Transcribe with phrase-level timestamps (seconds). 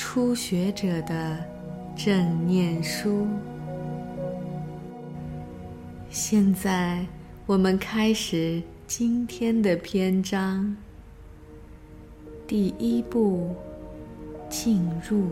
[0.00, 1.36] 初学者的
[1.96, 3.26] 正念书。
[6.08, 7.04] 现在，
[7.46, 10.76] 我们开始今天的篇章。
[12.46, 13.56] 第一步，
[14.48, 15.30] 进入。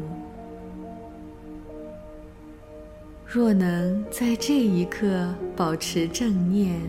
[3.24, 6.80] 若能在这一刻保持正念。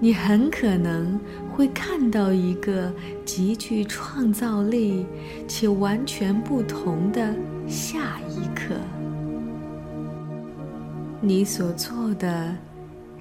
[0.00, 1.18] 你很可能
[1.52, 2.92] 会看到一个
[3.24, 5.04] 极具创造力
[5.48, 7.34] 且完全不同的
[7.66, 8.76] 下一刻。
[11.20, 12.54] 你所做的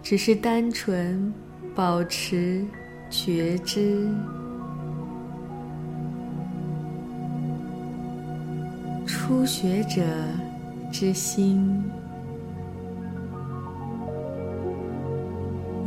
[0.04, 1.34] 只是单纯
[1.74, 2.64] 保持
[3.10, 4.08] 觉知，
[9.08, 10.04] 初学者
[10.92, 11.84] 之心。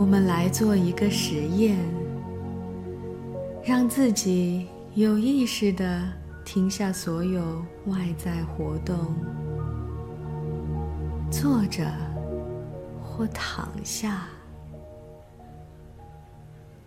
[0.00, 1.76] 我们来做一个实验，
[3.62, 6.02] 让自己有意识的
[6.42, 8.96] 停下所有外在活动，
[11.30, 11.86] 坐着
[13.04, 14.26] 或躺下，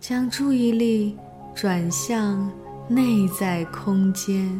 [0.00, 1.16] 将注意力
[1.54, 2.50] 转向
[2.88, 4.50] 内在空间，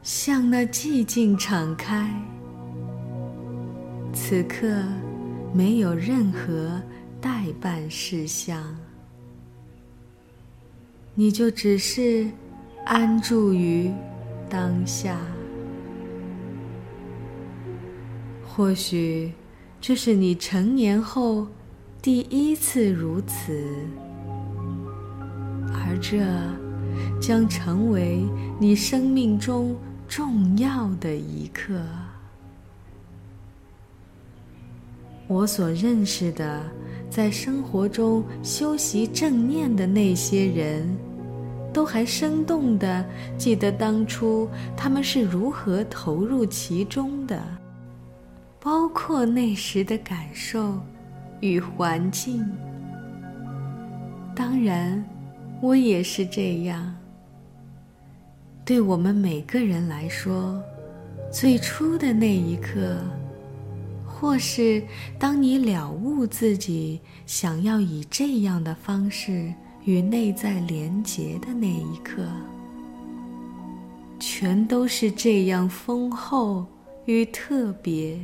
[0.00, 2.10] 向那寂静敞开。
[4.14, 4.66] 此刻。
[5.54, 6.80] 没有任何
[7.20, 8.74] 代办事项，
[11.14, 12.26] 你就只是
[12.86, 13.92] 安住于
[14.48, 15.18] 当下。
[18.44, 19.32] 或许
[19.80, 21.46] 这是你成年后
[22.00, 23.62] 第一次如此，
[25.72, 26.24] 而这
[27.20, 28.26] 将成为
[28.58, 29.76] 你生命中
[30.08, 31.80] 重要的一刻。
[35.32, 36.60] 我所认识的，
[37.08, 40.86] 在生活中修习正念的那些人，
[41.72, 43.02] 都还生动地
[43.38, 47.42] 记得当初他们是如何投入其中的，
[48.60, 50.78] 包括那时的感受
[51.40, 52.46] 与环境。
[54.36, 55.02] 当然，
[55.62, 56.94] 我也是这样。
[58.66, 60.62] 对我们每个人来说，
[61.32, 62.98] 最初的那一刻。
[64.22, 64.80] 或是
[65.18, 69.52] 当你了悟自己想要以这样的方式
[69.84, 72.24] 与内在连结的那一刻，
[74.20, 76.64] 全都是这样丰厚
[77.06, 78.16] 与特别。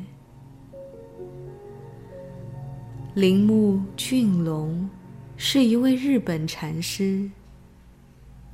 [3.15, 4.89] 铃木俊龙
[5.37, 7.29] 是一位日本禅师，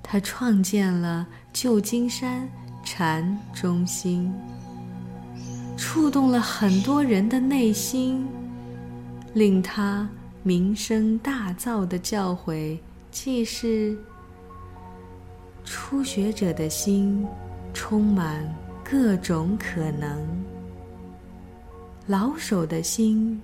[0.03, 2.49] 他创建了旧金山
[2.83, 4.33] 禅中心。
[5.77, 8.27] 触动了很多人的内心，
[9.35, 10.09] 令他
[10.43, 12.79] 名声大噪的教诲，
[13.11, 13.97] 既是
[15.65, 17.27] 初学者的心
[17.73, 20.27] 充满各种可能，
[22.07, 23.41] 老手的心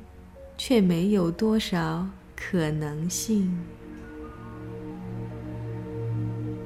[0.57, 3.53] 却没有多少可能性。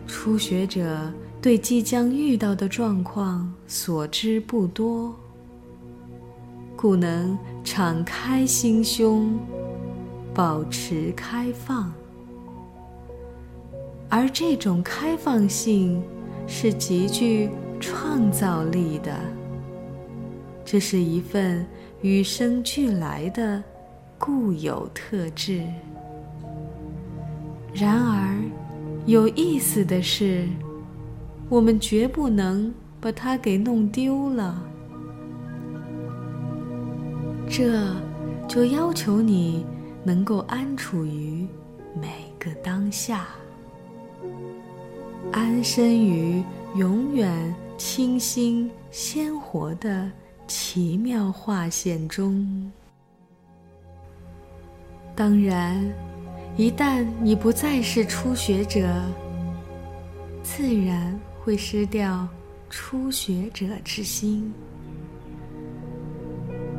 [0.06, 5.14] 初学者对即将遇到的状况所知不多。
[6.84, 9.38] 故能敞开心胸，
[10.34, 11.90] 保持开放，
[14.10, 16.02] 而这种开放性
[16.46, 17.48] 是极具
[17.80, 19.18] 创造力的。
[20.62, 21.64] 这是一份
[22.02, 23.64] 与生俱来的
[24.18, 25.62] 固有特质。
[27.72, 28.36] 然而，
[29.06, 30.46] 有意思的是，
[31.48, 32.70] 我们绝不能
[33.00, 34.62] 把它给弄丢了。
[37.56, 37.94] 这
[38.48, 39.64] 就要求你
[40.02, 41.46] 能够安处于
[41.94, 43.28] 每个当下，
[45.30, 46.42] 安身于
[46.74, 50.10] 永远清新鲜活的
[50.48, 52.44] 奇妙画线中。
[55.14, 55.80] 当然，
[56.56, 59.00] 一旦你不再是初学者，
[60.42, 62.26] 自然会失掉
[62.68, 64.52] 初学者之心。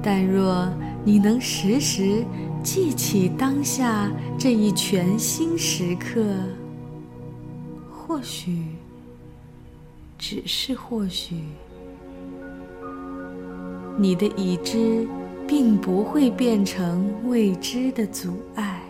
[0.07, 0.71] 但若
[1.03, 2.23] 你能时时
[2.61, 4.07] 记起当下
[4.37, 6.23] 这一全新时刻，
[7.89, 8.65] 或许
[10.15, 11.37] 只是或许。
[13.97, 15.07] 你的已知
[15.47, 18.83] 并不会变成未知的阻碍，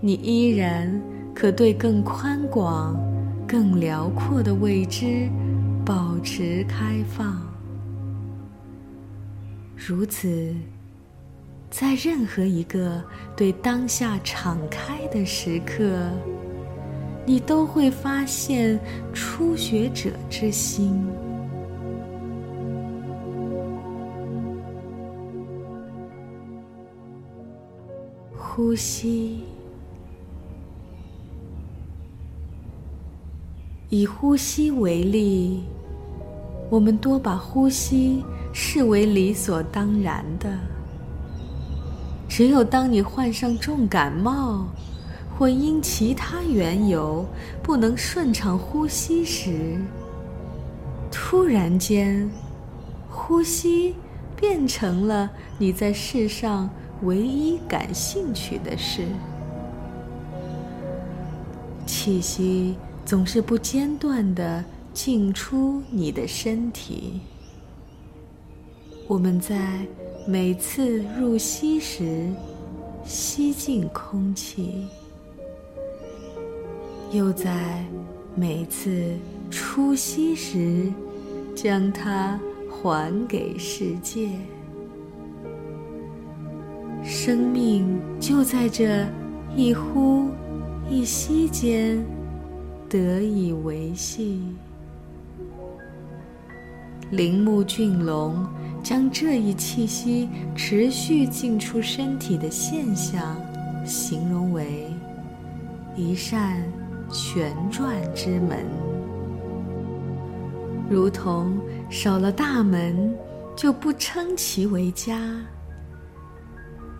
[0.00, 1.02] 你依然
[1.34, 2.96] 可对更宽广、
[3.48, 5.28] 更辽阔的未知
[5.84, 7.53] 保持开放。
[9.86, 10.54] 如此。
[11.70, 13.02] 在任何一个
[13.36, 16.08] 对当下敞开的时刻，
[17.26, 18.80] 你都会发现
[19.12, 21.04] 初学者之心。
[28.32, 29.40] 呼吸，
[33.90, 35.64] 以呼吸为例，
[36.70, 38.24] 我们多把呼吸
[38.56, 40.56] 视为理所当然的。
[42.28, 44.66] 只有当你患上重感冒，
[45.36, 47.26] 或因其他缘由
[47.62, 49.76] 不能顺畅呼吸时，
[51.10, 52.30] 突然间，
[53.10, 53.96] 呼吸
[54.36, 55.28] 变成了
[55.58, 56.70] 你在世上
[57.02, 59.02] 唯一感兴趣的事。
[61.86, 67.20] 气息总是不间断地进出你的身体。
[69.06, 69.86] 我们在。
[70.26, 72.32] 每次入息时，
[73.04, 74.88] 吸进空气；
[77.12, 77.84] 又在
[78.34, 79.12] 每次
[79.50, 80.90] 出息时，
[81.54, 82.40] 将它
[82.70, 84.30] 还给世界。
[87.02, 89.06] 生命就在这
[89.54, 90.28] 一呼
[90.88, 92.02] 一吸间
[92.88, 94.40] 得以维系。
[97.10, 98.42] 铃木俊龙。
[98.84, 103.34] 将这一气息持续进出身体的现象，
[103.86, 104.86] 形容为
[105.96, 106.62] 一扇
[107.10, 108.58] 旋转之门，
[110.90, 111.58] 如同
[111.88, 113.16] 少了大门
[113.56, 115.18] 就不称其为家。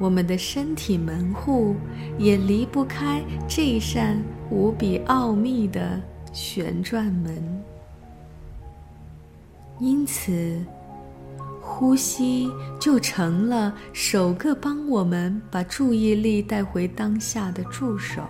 [0.01, 1.77] 我们的身体门户
[2.19, 4.17] 也离不开这扇
[4.51, 6.01] 无比奥秘的
[6.33, 7.63] 旋转门，
[9.79, 10.59] 因此。
[11.67, 18.23] 呼吸就成了首个帮我们把注意力带回当下的助手，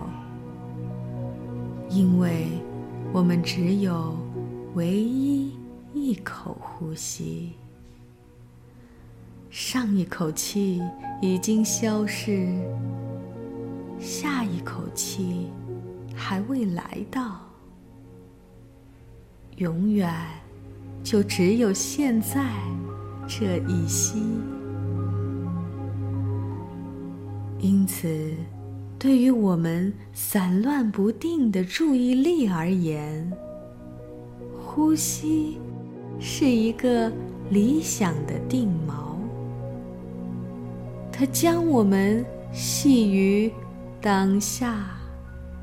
[1.89, 2.47] 因为
[3.11, 4.17] 我们只有
[4.73, 5.53] 唯一
[5.93, 7.51] 一口呼吸，
[9.51, 10.81] 上一口气
[11.21, 12.47] 已经消逝，
[13.99, 15.51] 下一口气
[16.15, 17.41] 还未来到，
[19.57, 20.11] 永远
[21.03, 22.41] 就只有现在。
[23.27, 24.21] 这一息，
[27.59, 28.31] 因此，
[28.99, 33.31] 对于我们散乱不定的注意力而言，
[34.63, 35.57] 呼吸
[36.19, 37.11] 是一个
[37.49, 39.17] 理想的定锚。
[41.11, 42.23] 它将我们
[42.53, 43.51] 系于
[43.99, 44.85] 当下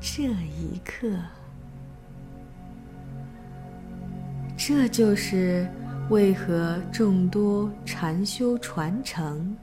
[0.01, 1.07] 这一刻。
[4.57, 5.65] 这就是。
[6.09, 9.55] 为何众多禅修传承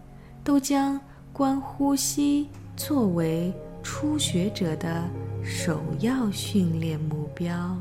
[0.43, 1.01] 都将
[1.33, 5.09] 观呼吸作为初学者的
[5.45, 7.77] 首要训练目标？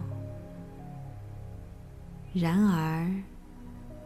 [2.33, 3.09] 然而，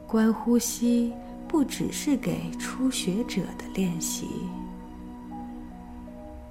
[0.07, 1.12] 观呼吸
[1.48, 4.27] 不只是给初学者的练习。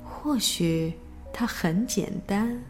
[0.04, 0.92] 或许
[1.32, 2.60] 它很简单，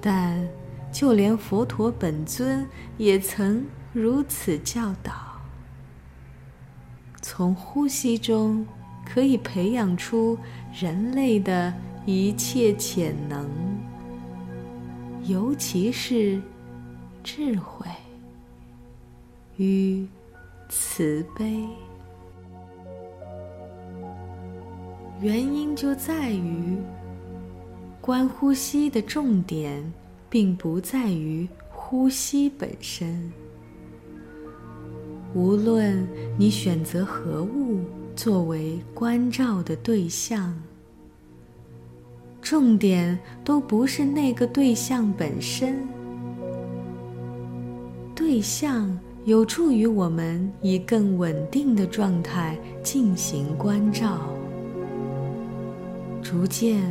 [0.00, 0.46] 但。
[0.94, 2.64] 就连佛陀本尊
[2.98, 5.12] 也曾如此教导：
[7.20, 8.64] 从呼吸中
[9.04, 10.38] 可以培养出
[10.72, 11.74] 人类的
[12.06, 13.50] 一切潜能，
[15.24, 16.40] 尤其是
[17.24, 17.84] 智慧
[19.56, 20.06] 与
[20.68, 21.66] 慈悲。
[25.20, 26.78] 原因就在于
[28.00, 29.92] 观呼吸的重点。
[30.34, 33.32] 并不在于呼吸本身。
[35.32, 36.04] 无论
[36.36, 37.78] 你选择何物
[38.16, 40.60] 作为关照的对象，
[42.42, 45.86] 重点都不是那个对象本身。
[48.12, 54.18] 对象有助于我们以更稳定的状态进行关照。
[56.20, 56.82] 逐渐，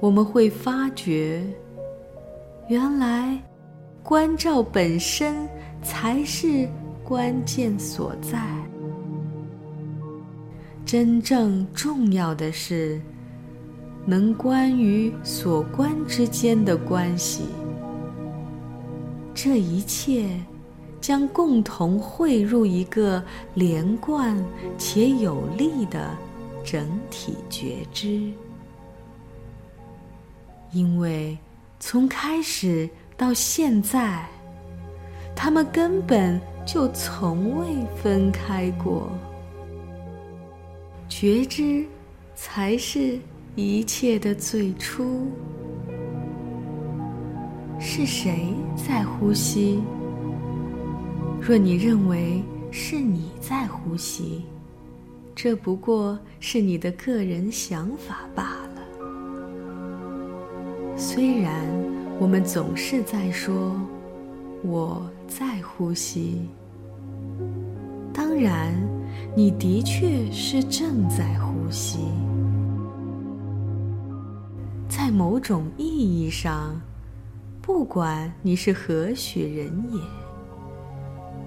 [0.00, 1.42] 我们会发觉。
[2.66, 3.38] 原来，
[4.02, 5.46] 关照本身
[5.82, 6.66] 才是
[7.04, 8.40] 关键所在。
[10.86, 12.98] 真正重要的是，
[14.06, 17.44] 能关于所关之间的关系，
[19.34, 20.26] 这一切
[21.02, 24.42] 将共同汇入一个连贯
[24.78, 26.16] 且有力的
[26.64, 28.32] 整体觉知。
[30.72, 31.38] 因为
[31.86, 34.26] 从开始到现在，
[35.36, 39.12] 他们根本就从未分开过。
[41.10, 41.84] 觉知
[42.34, 43.18] 才是
[43.54, 45.30] 一切的最初。
[47.78, 49.78] 是谁在呼吸？
[51.38, 54.46] 若你认为是你在呼吸，
[55.34, 58.63] 这不过是你的个人想法罢了。
[60.96, 61.52] 虽然
[62.20, 63.74] 我们总是在说
[64.62, 66.48] 我在呼吸，
[68.12, 68.72] 当然，
[69.36, 71.98] 你的确是正在呼吸。
[74.88, 76.80] 在某种意义上，
[77.60, 80.00] 不管你是何许人也，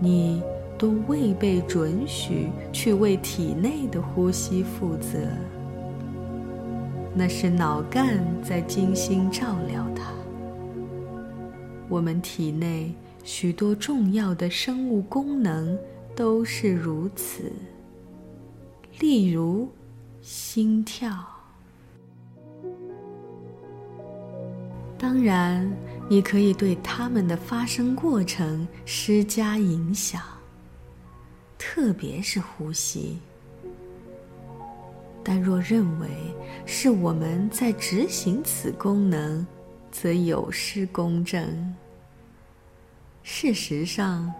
[0.02, 0.44] 你
[0.78, 5.18] 都未被准许去为体内的呼吸负责。
[7.18, 10.14] 那是脑干在精心照料它。
[11.90, 12.94] 我们体内
[13.24, 15.76] 许多重要的生物功能
[16.16, 17.52] 都是如此，
[19.00, 19.68] 例如
[20.22, 21.26] 心跳。
[24.96, 25.68] 当然，
[26.08, 30.22] 你可以对它们的发生过程施加影响，
[31.58, 33.18] 特别是呼吸。
[35.30, 36.08] 但若认为
[36.66, 39.46] 是我们在执行此功能，
[39.92, 41.76] 则有失公正。
[43.24, 44.34] 事实上，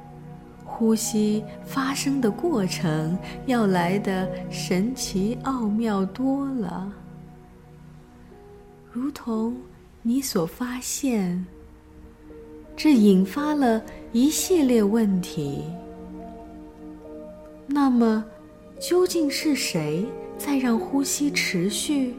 [0.64, 6.90] 呼吸发生的过程要来的神奇奥妙多了。
[8.90, 9.58] 如同
[10.02, 11.46] 你所发现，
[12.78, 15.66] 这引发了一系列问题。
[17.68, 18.24] 那么，
[18.80, 20.06] 究竟是谁？
[20.38, 22.16] 再让呼吸持续。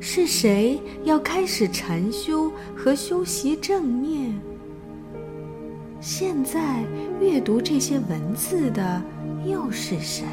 [0.00, 4.32] 是谁要开始禅修和修习正念？
[6.00, 6.84] 现在
[7.20, 9.02] 阅读这些文字的
[9.44, 10.24] 又是谁？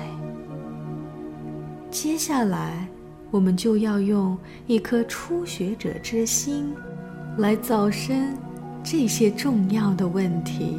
[1.89, 2.88] 接下来，
[3.32, 4.38] 我们就要用
[4.68, 6.72] 一颗初学者之心，
[7.38, 8.38] 来造深
[8.84, 10.77] 这些重要的问题，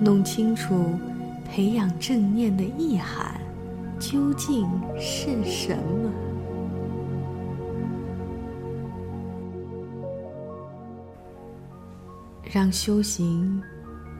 [0.00, 0.92] 弄清楚
[1.50, 3.40] 培养正念的意涵。
[3.98, 6.10] 究竟是什么？
[12.42, 13.60] 让修行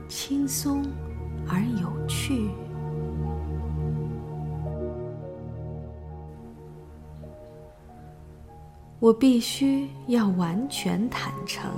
[0.09, 0.83] 轻松
[1.47, 2.49] 而有趣。
[8.99, 11.69] 我必须要完全坦诚，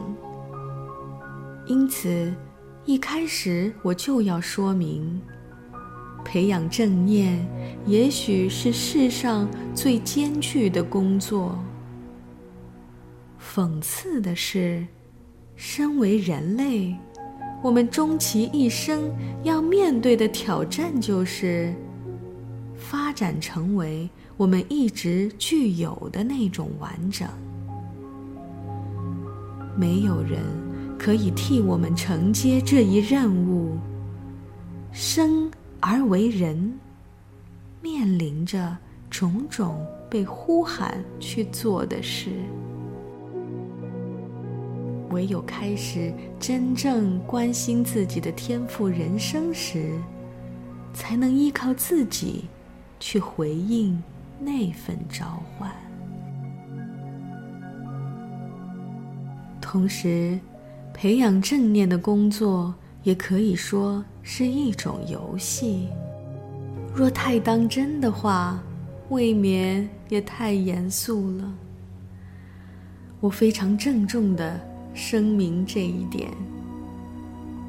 [1.66, 2.34] 因此
[2.86, 5.22] 一开始我就要说明。
[6.28, 7.40] 培养正念，
[7.86, 11.58] 也许是世上最艰巨的工作。
[13.42, 14.86] 讽刺的是，
[15.56, 16.94] 身为人类，
[17.64, 19.10] 我们终其一生
[19.44, 21.74] 要面对的挑战就是：
[22.76, 27.26] 发展成为我们一直具有的那种完整。
[29.78, 30.42] 没有人
[31.00, 33.78] 可以替我们承接这一任务。
[34.92, 35.50] 生。
[35.80, 36.80] 而为人，
[37.82, 38.76] 面临着
[39.10, 42.32] 种种被呼喊去做的事。
[45.12, 49.98] 唯有开始真正关心自己的天赋人生时，
[50.94, 52.46] 才能依靠自己
[53.00, 54.02] 去回应
[54.40, 55.72] 那份召唤。
[59.62, 60.40] 同时，
[60.94, 62.74] 培养正念的工作。
[63.04, 65.88] 也可以说是一种游戏。
[66.94, 68.62] 若太当真的话，
[69.08, 71.58] 未免也太严肃了。
[73.22, 74.60] 我非常郑重的
[74.94, 76.30] 声明这一点，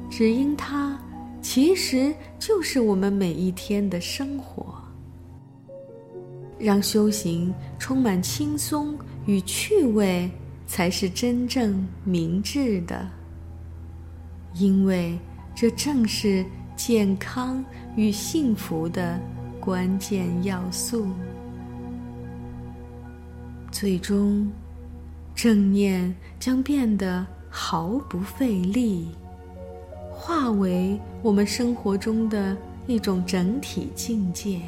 [0.09, 0.99] 只因它
[1.41, 4.75] 其实就是我们每一天的生活。
[6.59, 10.29] 让修行充满轻松与趣味，
[10.67, 13.09] 才是真正明智的。
[14.55, 15.17] 因为。
[15.59, 16.45] 这正是
[16.77, 17.61] 健康
[17.97, 19.19] 与幸福的
[19.59, 21.07] 关键要素。
[23.69, 24.49] 最终，
[25.35, 29.09] 正念将变得毫不费力，
[30.09, 32.55] 化为我们生活中的
[32.87, 34.61] 一种整体境界。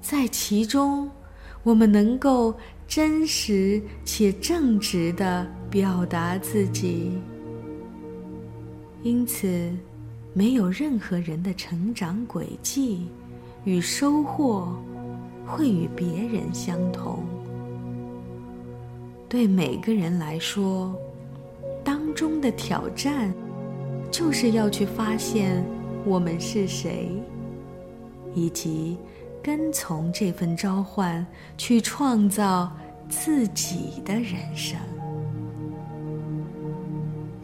[0.00, 1.10] 在其中，
[1.62, 2.54] 我们能够
[2.88, 7.20] 真实且正直的表达自己。
[9.02, 9.70] 因此，
[10.34, 13.08] 没有任何人的成长轨迹
[13.64, 14.68] 与收获
[15.46, 17.24] 会与别人相同。
[19.28, 20.94] 对每个人来说，
[21.82, 23.32] 当中的挑战，
[24.10, 25.64] 就是要去发现
[26.04, 27.08] 我们是谁，
[28.34, 28.98] 以及
[29.42, 31.26] 跟从这份召唤，
[31.56, 32.70] 去创造
[33.08, 34.78] 自己的人生。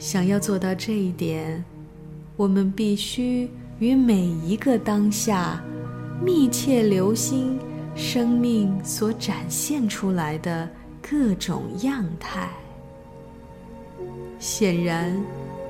[0.06, 1.64] 想要做到这一点，
[2.36, 5.60] 我们必须与每一个当下
[6.22, 7.58] 密切留心
[7.96, 10.70] 生命所展现出来的
[11.02, 12.48] 各种样态。
[14.38, 15.12] 显然，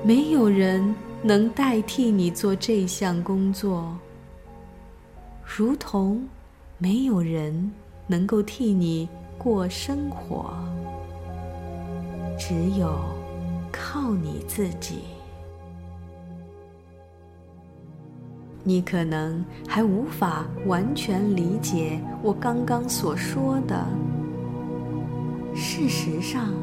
[0.03, 3.97] 没有人能代替你做这项工作，
[5.43, 6.23] 如同
[6.77, 7.71] 没有人
[8.05, 10.53] 能够替你过生活，
[12.37, 13.26] 只有。
[13.79, 15.01] 靠你自己，
[18.63, 23.85] 你可能还无法完全理解我刚刚所说的。
[25.53, 26.53] 事实上，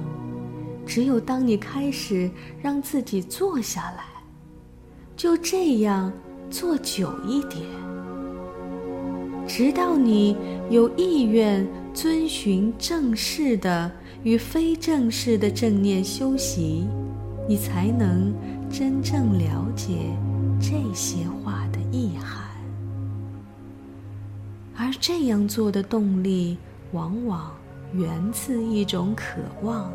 [0.85, 2.29] 只有当你开始
[2.61, 4.05] 让自己坐下来，
[5.17, 6.13] 就这样
[6.51, 7.63] 坐久一点，
[9.47, 10.37] 直到你
[10.69, 13.91] 有意愿遵循正式的
[14.25, 16.87] 与非正式的正念修习。
[17.47, 18.33] 你才能
[18.71, 20.17] 真正了解
[20.59, 22.49] 这些话的意涵，
[24.75, 26.57] 而这样做的动力，
[26.93, 27.55] 往往
[27.93, 29.93] 源自一种渴望。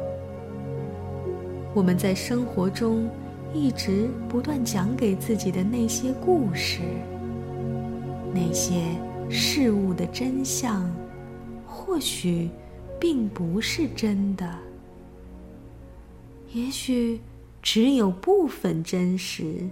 [1.73, 3.09] 我们在生活中
[3.51, 6.81] 一直不断讲给自己的那些故事，
[8.31, 8.95] 那些
[9.27, 10.87] 事物的真相，
[11.65, 12.47] 或许
[12.99, 14.47] 并不是真的，
[16.53, 17.19] 也许。
[17.61, 19.69] 只有部分真实，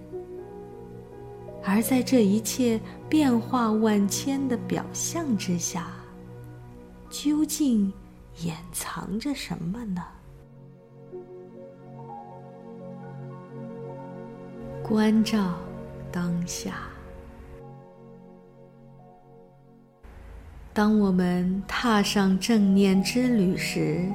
[1.64, 5.88] 而在这一切变化万千的表象之下，
[7.10, 7.92] 究竟
[8.44, 10.04] 掩藏着什么呢？
[14.84, 15.56] 关照
[16.12, 16.76] 当下。
[20.74, 24.06] 当我们踏上正念之旅时，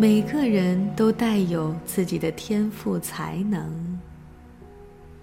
[0.00, 3.98] 每个人都带有自己的天赋才能，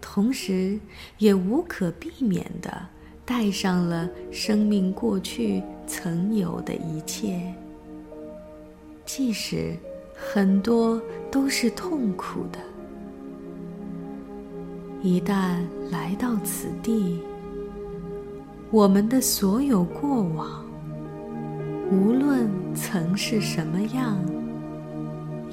[0.02, 0.78] 同时
[1.18, 2.86] 也无可避免的
[3.24, 7.54] 带上了生命过去曾有的一切，
[9.06, 9.74] 即使
[10.14, 12.60] 很多都是痛苦的。
[15.02, 17.22] 一旦来到此地，
[18.72, 20.66] 我们的所有过往，
[21.90, 24.18] 无论曾是什么样。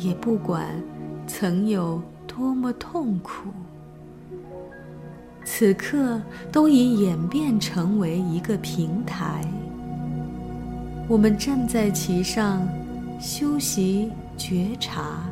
[0.03, 0.69] 也不管
[1.27, 3.49] 曾有多么痛苦，
[5.45, 9.45] 此刻都已演变成为一个平台。
[11.09, 12.67] 我们站在其上，
[13.21, 15.23] 修习觉察、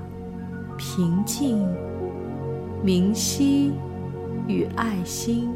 [0.76, 1.66] 平静、
[2.82, 3.72] 明晰
[4.46, 5.50] 与爱心。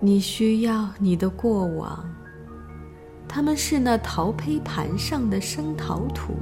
[0.00, 2.04] 你需要你的过往，
[3.26, 6.34] 他们是那陶胚盘上的生陶土。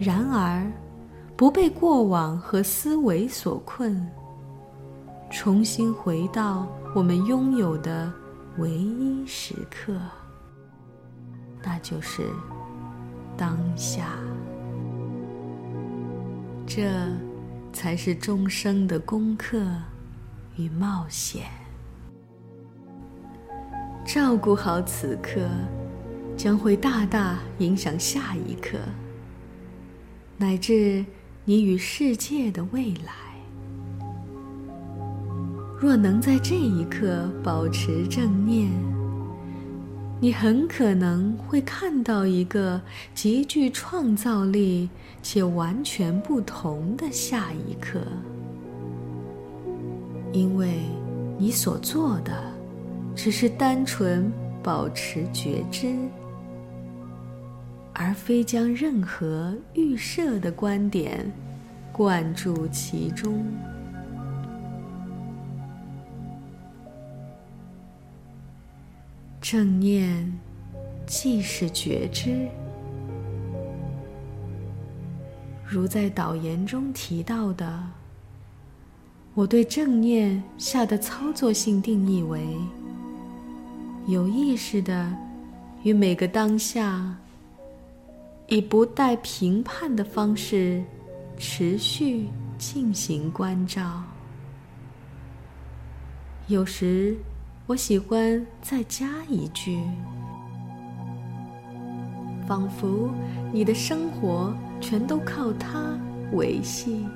[0.00, 0.66] 然而，
[1.36, 4.10] 不被过往和思维所困，
[5.30, 8.10] 重新回到我们拥有的
[8.56, 9.92] 唯一时刻，
[11.62, 12.22] 那就是
[13.36, 14.06] 当下。
[16.66, 16.90] 这
[17.70, 19.62] 才是终生的功课
[20.56, 21.42] 与冒险。
[24.06, 25.46] 照顾好此刻，
[26.38, 28.78] 将会大大影响下一刻。
[30.40, 31.04] 乃至
[31.44, 33.12] 你与世界的未来，
[35.78, 38.70] 若能在这一刻保持正念，
[40.18, 42.80] 你很可能会看到一个
[43.14, 44.88] 极具创造力
[45.22, 48.00] 且完全不同的下一刻，
[50.32, 50.70] 因为
[51.36, 52.50] 你所做的
[53.14, 55.94] 只是单纯保持觉知。
[57.92, 61.30] 而非将任何预设的观点
[61.92, 63.44] 灌注其中。
[69.40, 70.32] 正念
[71.06, 72.48] 既是觉知，
[75.66, 77.82] 如在导言中提到的，
[79.34, 82.46] 我对正念下的操作性定义为：
[84.06, 85.12] 有意识的
[85.82, 87.16] 与每个当下。
[88.52, 90.82] 以不带评判的方式
[91.38, 94.02] 持续进行关照。
[96.48, 97.16] 有时，
[97.68, 99.80] 我喜欢再加一句，
[102.44, 103.14] 仿佛
[103.52, 105.96] 你的生活全都靠它
[106.32, 107.06] 维系，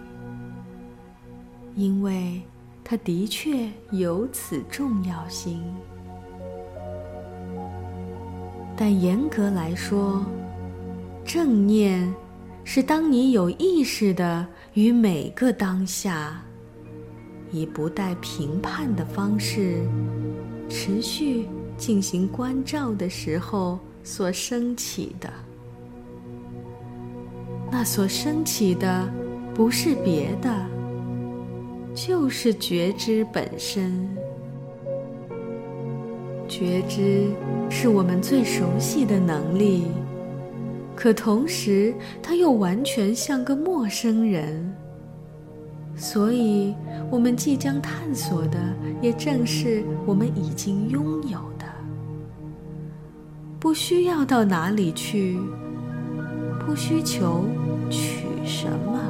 [1.74, 2.40] 因为
[2.84, 5.60] 它的确有此重要性。
[8.76, 10.24] 但严格来说，
[11.24, 12.14] 正念
[12.64, 16.42] 是当你有意识的与每个当下，
[17.50, 19.80] 以不带评判的方式
[20.68, 25.30] 持续进行关照的时候所升起的。
[27.70, 29.10] 那所升起的
[29.54, 30.66] 不是别的，
[31.94, 34.08] 就是觉知本身。
[36.46, 37.30] 觉知
[37.70, 39.86] 是我们最熟悉的能力，
[40.94, 44.74] 可同时它又完全像个陌生人。
[45.96, 46.74] 所以，
[47.10, 48.58] 我们即将探索的，
[49.00, 51.64] 也正是我们已经拥有的。
[53.60, 55.38] 不需要到哪里去，
[56.66, 57.44] 不需求
[57.88, 59.00] 取什么，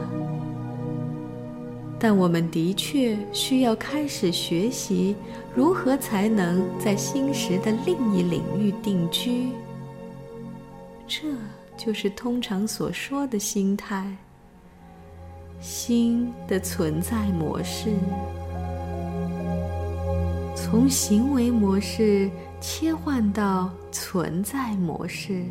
[1.99, 5.17] 但我们的确需要开始学习。
[5.55, 9.49] 如何才能在心识的另一领域定居？
[11.07, 11.29] 这
[11.77, 14.17] 就是通常所说的心态，
[15.61, 17.91] 心的存在模式。
[20.55, 25.45] 从行为模式切换到存在模式，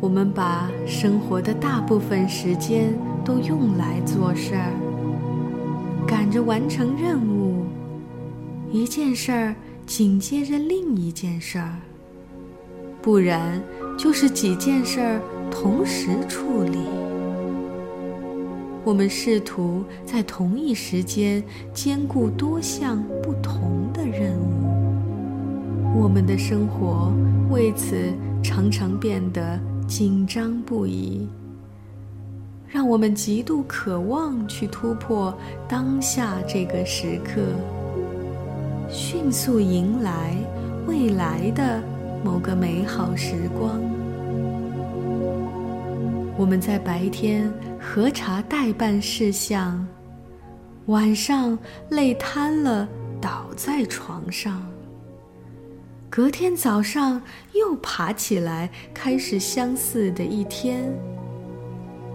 [0.00, 4.72] 我们把生活的大部分时间都用来做事儿，
[6.06, 7.64] 赶着完成任务。
[8.70, 11.76] 一件事儿紧接着另一件事儿，
[13.02, 13.60] 不然
[14.02, 16.78] 就是几件事儿同时处理。
[18.82, 27.12] 我们试图在同一时间兼顾多项不同的任务，我们的生活
[27.50, 27.94] 为此
[28.42, 31.28] 常常变得紧张不已，
[32.66, 35.36] 让我们极度渴望去突破
[35.68, 37.42] 当下这个时刻。
[38.88, 40.34] 迅速迎来
[40.86, 41.82] 未来的
[42.24, 43.89] 某个美好时光。
[46.40, 49.86] 我们在白天核查待办事项，
[50.86, 51.56] 晚上
[51.90, 52.88] 累瘫了
[53.20, 54.66] 倒在床上，
[56.08, 57.20] 隔天早上
[57.52, 60.90] 又爬起来开始相似的一天，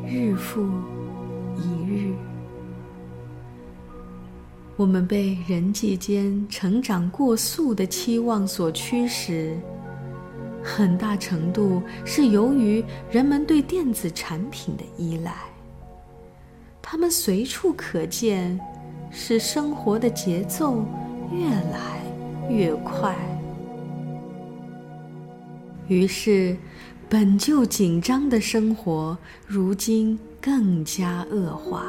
[0.03, 0.67] 日复
[1.55, 2.11] 一日。
[4.75, 9.55] 我们被人际间成长过速的期望所驱使，
[10.65, 15.32] 很大程度是由于人们对电子产品的依赖。
[16.82, 18.60] 它们随处可见，
[19.12, 20.84] 使生活的节奏
[21.32, 22.01] 越来
[22.49, 23.15] 越快。
[25.88, 26.58] 于是，
[27.08, 31.86] 本就紧张的生活，如今更加恶化。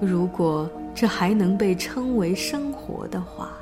[0.00, 3.52] 如果这还能被称为生活的话，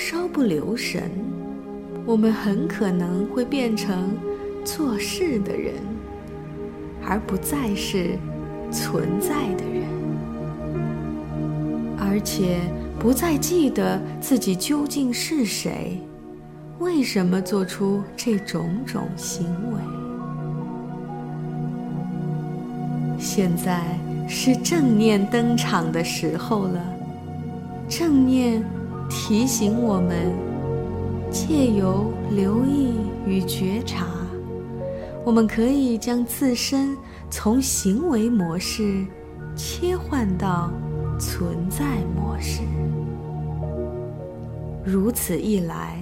[0.00, 1.10] 稍不留神，
[2.06, 4.16] 我们很可能会变成
[4.64, 5.74] 做事的人，
[7.04, 8.16] 而不再是
[8.70, 9.88] 存在的人，
[11.98, 12.60] 而且
[12.96, 15.98] 不再记得自己究竟是谁，
[16.78, 19.80] 为什么做出这种种行为。
[23.18, 23.82] 现在
[24.28, 26.80] 是正念登场的时候了。
[27.88, 28.62] 正念
[29.08, 30.32] 提醒我们，
[31.30, 32.94] 借由留意
[33.26, 34.06] 与觉察，
[35.24, 36.96] 我们可以将自身
[37.30, 39.04] 从行为模式
[39.56, 40.70] 切换到
[41.18, 42.62] 存在模式。
[44.84, 45.98] 如此一来，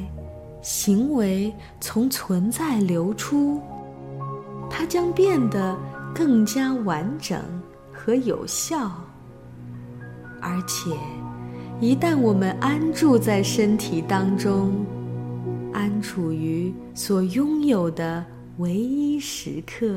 [0.63, 3.61] 行为从存在流出，
[4.69, 5.77] 它将变得。
[6.19, 7.39] 更加完整
[7.93, 8.91] 和有效，
[10.41, 10.97] 而且，
[11.79, 14.73] 一旦我们安住在身体当中，
[15.75, 18.25] 安处于所拥有的
[18.57, 19.95] 唯一时刻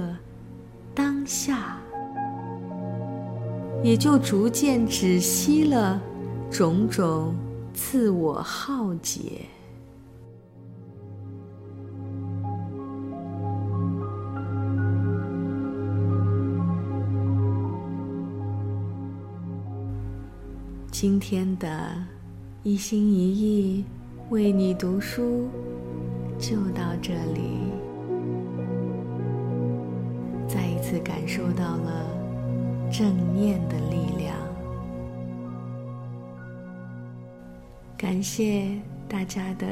[0.93, 1.77] 当下，
[3.81, 6.01] 也就逐渐止息了
[6.51, 7.33] 种种
[7.73, 9.45] 自我耗竭。
[21.01, 21.95] 今天的
[22.61, 23.85] 一心一意
[24.31, 25.47] 为你读书，
[26.37, 27.71] 就到这里，
[30.45, 32.05] 再一次感受到了
[32.91, 34.35] 正念的力量。
[37.97, 39.65] 感谢大家的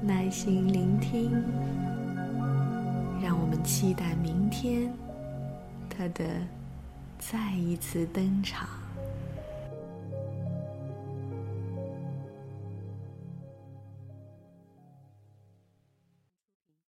[0.00, 1.32] 耐心聆听，
[3.20, 4.88] 让我们期待明天
[5.90, 6.24] 他的
[7.18, 8.68] 再一次登场。